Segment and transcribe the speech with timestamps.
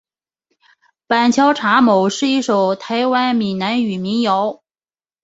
[1.05, 4.63] 板桥查某是一首台湾闽南语民谣。